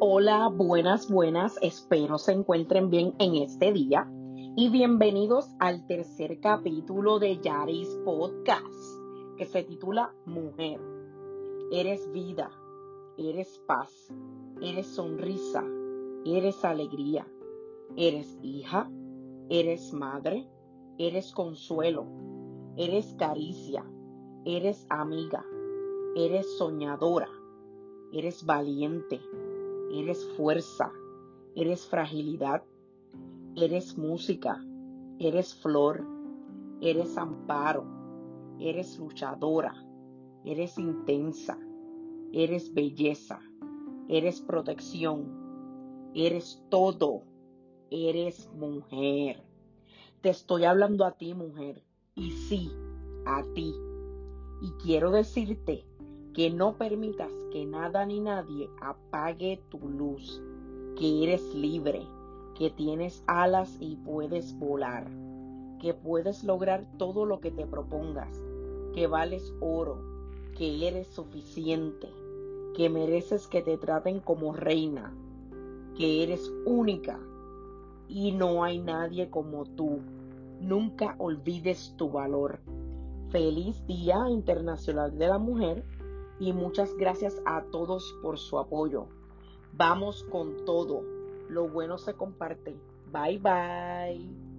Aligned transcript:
Hola, 0.00 0.48
buenas, 0.48 1.08
buenas. 1.08 1.56
Espero 1.62 2.18
se 2.18 2.32
encuentren 2.32 2.90
bien 2.90 3.14
en 3.20 3.36
este 3.36 3.72
día. 3.72 4.10
Y 4.56 4.68
bienvenidos 4.68 5.48
al 5.60 5.86
tercer 5.86 6.40
capítulo 6.40 7.20
de 7.20 7.38
Yaris 7.40 7.88
Podcast, 8.04 8.74
que 9.38 9.46
se 9.46 9.62
titula 9.62 10.12
Mujer. 10.26 10.80
Eres 11.70 12.10
vida, 12.10 12.50
eres 13.16 13.62
paz, 13.68 14.12
eres 14.60 14.88
sonrisa, 14.88 15.64
eres 16.26 16.64
alegría, 16.64 17.28
eres 17.96 18.36
hija, 18.42 18.90
eres 19.48 19.92
madre, 19.92 20.48
eres 20.98 21.30
consuelo, 21.30 22.04
eres 22.76 23.14
caricia, 23.16 23.84
eres 24.44 24.86
amiga, 24.90 25.46
eres 26.16 26.58
soñadora, 26.58 27.28
eres 28.12 28.44
valiente 28.44 29.20
eres 29.94 30.24
fuerza, 30.36 30.90
eres 31.54 31.86
fragilidad, 31.86 32.64
eres 33.54 33.96
música, 33.96 34.60
eres 35.20 35.54
flor, 35.54 36.04
eres 36.80 37.16
amparo, 37.16 37.84
eres 38.58 38.98
luchadora, 38.98 39.74
eres 40.44 40.78
intensa, 40.78 41.56
eres 42.32 42.74
belleza, 42.74 43.40
eres 44.08 44.40
protección, 44.40 46.10
eres 46.12 46.60
todo, 46.70 47.22
eres 47.90 48.50
mujer. 48.52 49.44
Te 50.22 50.30
estoy 50.30 50.64
hablando 50.64 51.04
a 51.04 51.12
ti, 51.12 51.34
mujer, 51.34 51.84
y 52.16 52.32
sí, 52.32 52.72
a 53.26 53.44
ti. 53.54 53.72
Y 54.60 54.70
quiero 54.82 55.12
decirte 55.12 55.84
que 56.34 56.50
no 56.50 56.76
permitas 56.76 57.30
que 57.52 57.64
nada 57.64 58.04
ni 58.04 58.18
nadie 58.18 58.68
apague 58.80 59.62
tu 59.68 59.78
luz, 59.88 60.42
que 60.96 61.22
eres 61.22 61.54
libre, 61.54 62.02
que 62.56 62.70
tienes 62.70 63.22
alas 63.28 63.76
y 63.80 63.94
puedes 63.96 64.58
volar, 64.58 65.08
que 65.80 65.94
puedes 65.94 66.42
lograr 66.42 66.84
todo 66.98 67.24
lo 67.24 67.38
que 67.38 67.52
te 67.52 67.66
propongas, 67.66 68.36
que 68.94 69.06
vales 69.06 69.54
oro, 69.60 70.02
que 70.58 70.88
eres 70.88 71.06
suficiente, 71.06 72.08
que 72.74 72.90
mereces 72.90 73.46
que 73.46 73.62
te 73.62 73.78
traten 73.78 74.18
como 74.18 74.52
reina, 74.52 75.14
que 75.96 76.24
eres 76.24 76.52
única 76.66 77.20
y 78.08 78.32
no 78.32 78.64
hay 78.64 78.80
nadie 78.80 79.30
como 79.30 79.66
tú. 79.66 80.00
Nunca 80.60 81.14
olvides 81.18 81.94
tu 81.96 82.10
valor. 82.10 82.58
Feliz 83.30 83.86
Día 83.86 84.28
Internacional 84.28 85.16
de 85.16 85.28
la 85.28 85.38
Mujer 85.38 85.84
y 86.38 86.52
muchas 86.52 86.94
gracias 86.96 87.40
a 87.44 87.62
todos 87.62 88.16
por 88.22 88.38
su 88.38 88.58
apoyo. 88.58 89.06
Vamos 89.72 90.24
con 90.30 90.64
todo. 90.64 91.02
Lo 91.48 91.68
bueno 91.68 91.98
se 91.98 92.14
comparte. 92.14 92.76
Bye 93.12 93.38
bye. 93.38 94.53